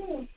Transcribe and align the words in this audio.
Yeah. 0.00 0.29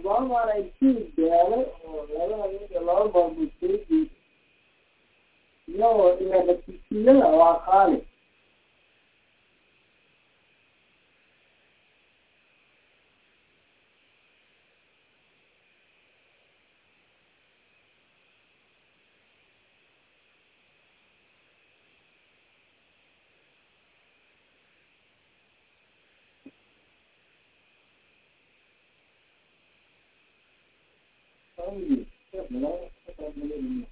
Obama 0.02 0.56
and 0.56 0.70
Steve 0.76 1.12
or 1.18 2.06
whether 2.08 2.34
I 2.34 2.58
think 2.58 2.70
a 2.78 2.84
lot 2.84 3.06
about 3.06 3.36
the 3.36 4.08
No, 5.68 6.18
you 6.20 6.30
have 6.32 6.48
a 6.48 6.54
particular 6.54 7.24
or 7.24 7.56
a 7.56 7.70
college. 7.70 8.04
famille, 31.72 32.06
faire 32.30 32.44
de 32.50 32.58
l'ordre, 32.58 32.90
faire 33.16 33.32
de. 33.36 33.91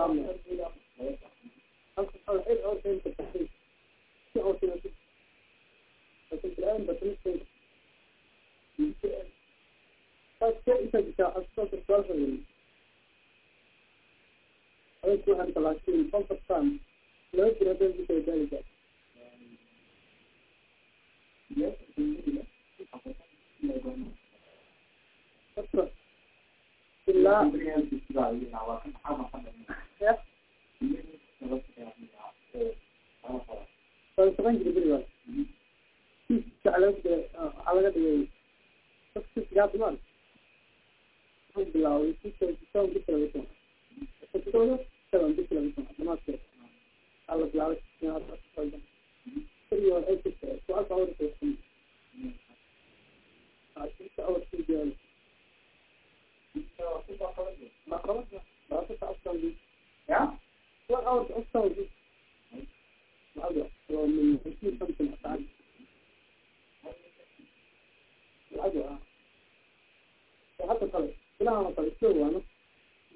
নাম 0.00 0.12
নেই 0.18 0.49
sekarang 34.40 34.56
jadi 34.64 34.72
berdua. 34.72 35.00
Kalau 36.64 36.90
ومن 63.90 64.38
حسن 64.44 64.78
خمس 64.80 65.00
الأفعال 65.00 65.44
العدوى 68.52 68.98
وحتى 70.58 70.84
قلت 70.86 71.14
كلها 71.38 71.62
ما 71.62 71.68
قلت 71.68 71.92
شو 72.00 72.10
أنا 72.10 72.40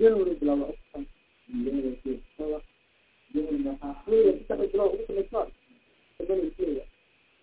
جن 0.00 0.12
ولد 0.12 0.44
لا 0.44 0.52
أصلا 0.52 1.04
جن 1.48 1.68
ولد 1.68 2.20
لا 2.38 2.60
جن 3.34 3.64
لا 3.64 3.76
أخوي 3.90 4.30
بتاع 4.32 4.56
جلاه 4.56 4.84
وبس 4.84 5.10
مسمار 5.10 5.50
جن 6.20 6.30
ولد 6.30 6.54
لا 6.58 6.84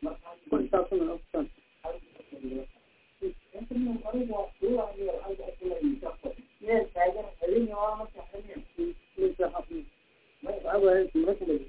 ما 0.01 0.17
كل 0.51 0.67
تاسنا 0.69 1.15
أصلا 1.15 1.47
أنت 3.55 3.73
من 3.73 3.97
قريب 3.97 4.29
وأقول 4.31 4.79
عن 4.79 4.93
الأرض 4.99 5.41
أصلا 5.41 5.77
يشقق 5.77 6.35
ليه 6.61 6.89
ساجن 6.95 7.23
خليني 7.41 7.73
وأنا 7.73 8.03
مش 8.03 8.09
حلمي 8.31 8.63
من 9.17 9.35
سحبني 9.39 9.83
ما 10.43 10.75
أبغى 10.75 10.99
هيك 10.99 11.15
مركب 11.15 11.61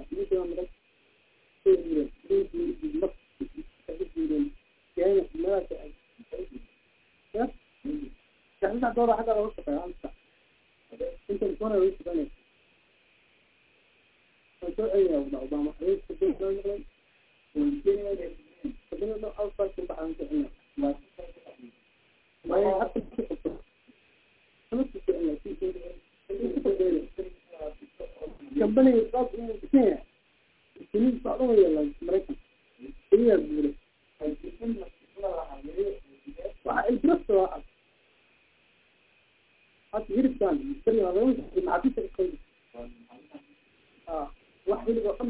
intaaooda 8.80 9.14
agga 9.22 9.34
looga 9.38 9.52
shaqeeyo 9.56 9.84
inta 11.32 11.46
ismana 11.54 11.76
looga 11.82 11.98
shaqeynaya 11.98 12.28
wax 44.70 44.82
weligo 44.88 45.12
dhan 45.18 45.28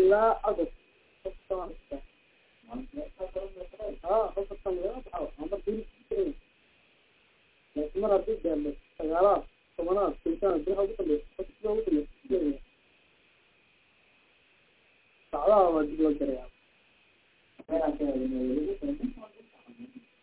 ilaa 0.00 0.30
agost 0.42 0.72
ثمرات 9.78 10.14
تمتان 10.24 10.62
بها 10.62 10.80
وقلت 10.80 11.24
فتسلها 11.38 11.72
وقلت 11.72 12.08
جميع 12.30 12.58
صعبها 15.32 15.68
وقلت 15.68 16.00
والجريعة 16.00 16.48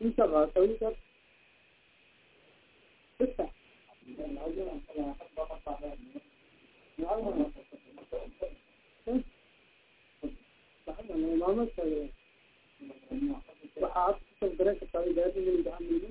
انتبه 0.02 0.50
سويت 0.54 0.84
تسع 3.20 3.48
ما 11.46 11.54
مسوي 11.54 12.10
وحاطط 13.82 14.20
البريك 14.44 14.84
الطويل 14.84 15.20
هذه 15.20 15.38
اللي 15.38 15.72
عم 15.72 16.05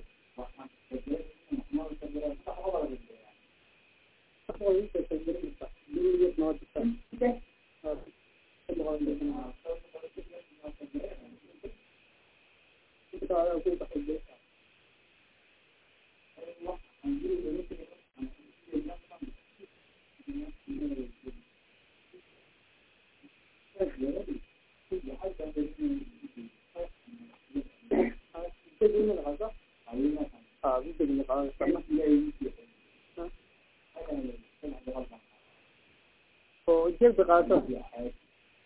oo 36.69 36.85
jeeb 36.99 37.17
qaato 37.29 37.57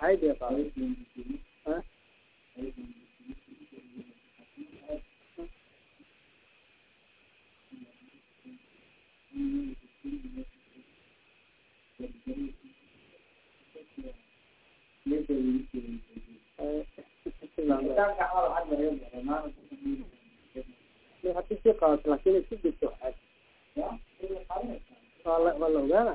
hayd 0.01 0.21
qaato 0.41 0.63
Thank 19.29 19.57
you 19.57 19.68
haddii 21.37 21.59
sii 21.63 21.75
qaadato 21.81 22.11
laakin 22.11 22.33
inay 22.33 22.45
ku 22.49 22.55
jirto 22.63 22.87
waa 25.25 25.39
la 25.45 25.51
ogaana 25.55 26.15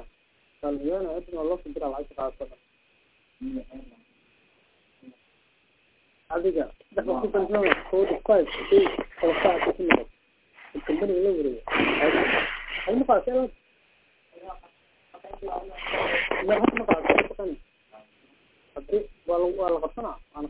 waa 0.62 0.72
la 0.72 0.72
ogaana 0.80 1.10
hadan 1.14 1.36
waa 1.38 1.44
loo 1.50 1.58
kujira 1.64 1.88
lacagta 1.94 2.16
qaadato 2.16 2.46
dhan 2.46 2.60
adiga 6.36 6.66
saddex 6.96 7.06
baa 7.08 7.22
kusalsan 7.22 7.66
kowd 7.90 8.10
five 8.28 8.48
shay 8.70 8.84
kalasaa 9.20 9.58
ku 9.78 9.84
noqo 9.90 10.06
company 10.88 11.14
la 11.26 11.30
wareeyo 11.38 11.62
hal 12.86 12.96
ma 13.00 13.06
qaadato 13.10 13.30
elan 13.32 13.50
mar 16.48 16.58
had 16.64 16.74
ma 16.80 16.86
qaadato 16.90 17.34
kan 17.40 17.52
haddii 18.76 19.04
waa 19.28 19.40
waa 19.60 19.70
la 19.74 19.80
qabsanaa 19.84 20.16
waana 20.34 20.50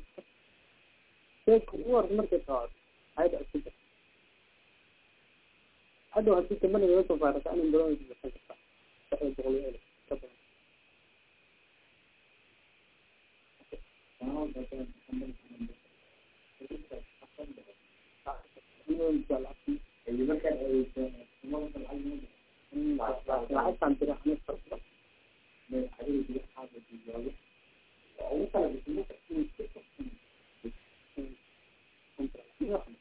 sheeka 1.45 1.71
u 1.85 1.93
warta 1.95 2.13
markay 2.19 2.39
qaadato 2.47 2.75
hayda 3.17 3.37
isku 3.43 3.57
jirta 3.57 3.82
hadda 6.13 6.29
waxaa 6.35 6.47
si 6.55 6.61
dambe 6.61 6.77
nagala 6.79 7.03
soo 7.07 7.17
saarata 7.21 7.47
anan 7.53 7.71
baroonaga 7.73 8.05
bixin 8.09 8.31
karta 8.47 8.53
saxda 9.09 9.25
boqol 9.35 9.55
iyo 9.59 9.67
elif 9.71 9.83
ka 10.07 10.13
badan 10.21 10.39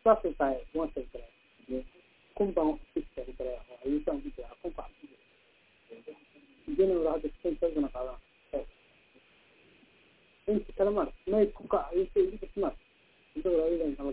saasay 0.04 0.32
tahay 0.38 0.58
waan 0.74 0.90
soo 0.94 1.04
garaa 1.12 2.01
kunbaan 2.36 2.68
wax 2.68 2.80
kara 3.38 3.52
ayuusaan 3.84 4.22
ku 4.22 4.28
jira 4.36 4.48
kun 4.62 4.72
baa 4.76 4.88
january 6.78 7.08
hadda 7.12 7.28
sana 7.74 7.88
qaadan 7.94 8.18
inta 10.52 10.72
kale 10.78 10.90
mar 10.98 11.08
mayd 11.32 11.50
kukac 11.58 11.84
ayuusa 11.92 12.18
igu 12.20 12.36
bismar 12.42 12.74
inta 13.36 13.48
walaaladan 13.50 13.96
kala 13.96 14.12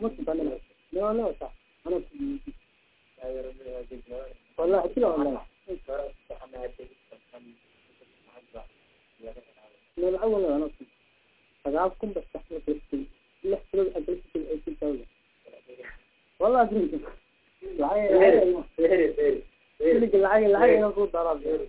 مسلم 0.00 0.58
لا 0.92 1.12
لا 1.12 1.34
صح 1.40 1.52
أنا 1.86 2.00
والله 4.58 4.80
قلت 4.80 4.98
له 4.98 5.08
والله 5.08 5.42
من 9.96 10.08
الأول 10.08 10.44
أنا 10.44 10.66
أصلا 10.66 10.86
أجابكم 11.66 12.12
بس 12.12 12.22
تحمل 12.34 12.60
فلسطين 12.66 13.06
اللي 13.44 13.56
احتلوا 13.56 13.90
أجلسة 13.96 14.22
الأيتين 14.36 14.76
دولة 14.82 15.04
والله 16.38 16.62
أدري 16.62 17.00
العيال 17.62 18.12
العيال 18.12 18.64
العيال 18.78 19.14
العيال 19.18 19.44
العيال 19.80 20.04
العيال 20.04 20.14
العيال 20.14 20.46
العيال 20.46 20.86
العيال 21.32 21.68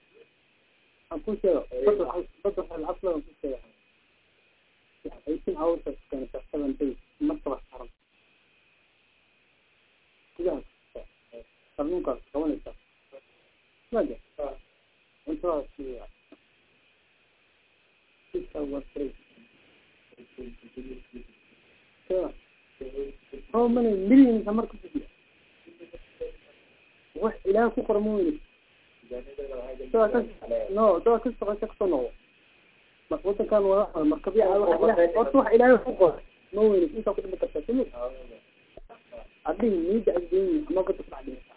هنكون 1.11 1.37
كده 1.43 1.65
بطرح 2.45 2.71
العصر 2.71 3.07
ونكون 3.09 3.33
يعني. 3.43 3.61
كده 5.03 5.13
يمكن 5.27 5.57
أول 5.57 5.79
كانت 6.11 6.29
تحسب 6.33 6.55
أنت 6.65 6.83
مصر 7.21 7.53
الحرم 7.53 7.89
كده 10.39 10.61
قرنون 11.77 12.03
قرن 12.03 12.19
قوان 12.33 12.51
الشخص 12.51 12.75
ما 13.91 14.03
جاء 14.03 14.19
وأنت 15.27 15.45
رأى 15.45 15.65
السيئة 15.79 16.07
كيف 18.33 18.57
أول 18.57 18.83
شيء 18.93 19.13
كده 22.09 22.33
هو 23.55 23.67
من 23.67 23.85
المليون 23.85 24.45
سمركز 24.45 24.79
فيها. 24.93 25.07
وح 27.15 27.33
إلهك 27.45 27.79
قرموني 27.79 28.37
no 30.75 30.99
doorka 31.05 31.29
socosa 31.39 31.67
ka 31.67 31.75
soo 31.79 31.87
noqo 31.87 32.11
marka 33.09 33.27
wadankan 33.27 33.63
waa 33.63 34.03
markabya 34.11 34.45
horta 34.47 35.37
wax 35.37 35.53
ilaahay 35.55 35.77
ku 35.85 35.91
qoray 35.99 36.23
ma 36.53 36.61
weyne 36.61 36.87
intaa 36.97 37.13
kudhimi 37.13 37.37
karta 37.41 37.59
sumi 37.67 37.85
adin 39.49 39.73
miida 39.87 40.11
agdeen 40.19 40.65
ama 40.69 40.83
bada 40.83 40.93
kudhaxdhimisa 40.97 41.53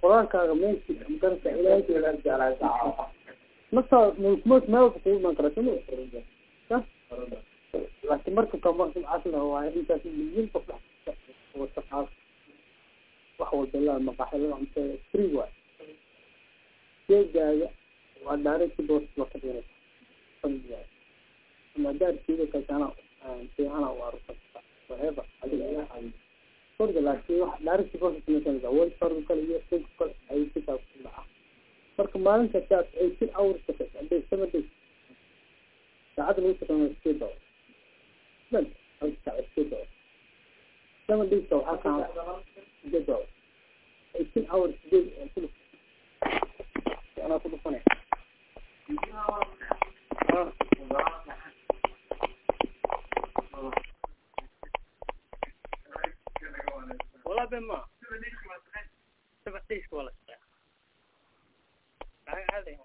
qoraalkaaga 0.00 0.54
meelkiis 0.54 0.98
magaranta 1.08 1.50
ilaahay 1.50 2.56
masa 3.72 3.96
mos 4.20 4.64
meel 4.68 4.82
walba 4.82 4.90
kugu 5.02 5.18
imaan 5.18 5.36
kara 5.36 5.50
sumi 5.54 5.72
laakin 8.08 8.34
marka 8.38 8.56
kamcasla 8.64 9.38
waay 9.52 9.70
intaas 9.80 10.04
miyin 10.04 10.48
kudhax 10.54 10.80
oo 11.58 11.66
saqaaf 11.74 12.08
wax 13.38 13.50
walba 13.52 13.78
la 13.86 13.98
maqaxilada 14.08 14.56
mise 14.62 14.82
free 15.10 15.30
waay 15.38 15.50
sheegaaga 17.12 17.68
waa 18.24 18.36
direct 18.46 18.78
waa 19.20 19.26
ka 19.32 19.38
dhiganaysa 19.38 20.80
ama 21.76 21.92
daarkiida 22.00 22.46
kasana 22.52 22.86
fiicana 23.56 23.88
u 23.92 24.00
arurta 24.06 24.32
whatever 24.88 25.24
adiga 25.42 25.86
sorga 26.78 27.00
laakiin 27.06 27.40
wax 27.44 27.60
direct 27.68 27.92
bost 28.02 28.18
kumasanaysa 28.26 28.68
way 28.76 28.88
sorga 29.00 29.20
kale 29.28 29.42
iyo 29.48 29.60
sinka 29.70 29.88
kale 29.98 30.14
ayay 30.30 30.46
sikaa 30.54 30.76
ku 30.80 30.98
dhaca 31.04 31.22
marka 31.98 32.18
maalinta 32.26 32.60
saas 32.68 32.86
eighteen 33.02 33.30
hours 33.38 33.60
shaqeysa 33.66 34.08
day 34.10 34.20
seven 34.30 34.48
days 34.54 34.68
saacada 36.16 36.40
lagu 36.42 36.56
shaqeynaya 36.60 36.94
sideed 37.02 37.18
dolar 37.20 37.36
bal 38.52 38.66
hal 39.00 39.12
saac 39.24 39.46
dolar 39.72 39.88
seven 41.06 41.26
days 41.32 41.44
waxaa 41.50 41.76
kaa 41.84 42.40
sideed 42.82 43.06
dolar 43.10 43.28
eighteen 44.20 44.46
hours 44.52 44.74
sideed 44.82 45.50
kulus 47.21 47.25
أنا 47.25 47.35
أقول 47.35 47.53
لك 56.89 57.01
والله 57.25 57.45
بما 57.45 57.85
تبعتيش 59.45 59.93
ولا 59.93 60.11
هذا 62.53 62.77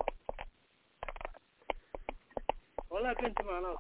والله 2.90 3.12
بنت 3.12 3.42
ما 3.42 3.58
أنا 3.58 3.76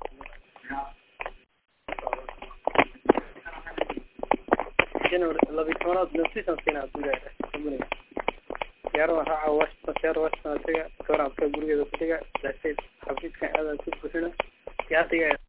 كانوا 5.10 5.32
لبي 5.32 5.74
كانت 5.74 6.16
نفسي 6.16 6.42
سنتين 6.42 6.76
أبدا 6.76 7.12
yar 7.12 7.35
soo 9.87 10.57
saaray 10.65 10.83
khudaar 11.05 11.21
aad 11.25 11.33
ka 11.39 11.45
gurigeeda 11.55 11.85
ku 11.91 11.95
dhiga 12.01 12.17
daseed 12.43 12.77
xafiidkan 13.07 13.49
aadaan 13.57 13.77
ku 13.83 13.89
buuxina 14.01 14.29
yaa 14.93 15.03
dhigayaa 15.11 15.39